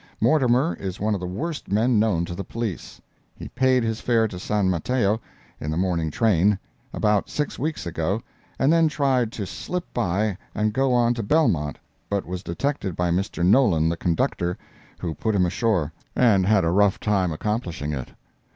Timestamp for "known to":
1.99-2.33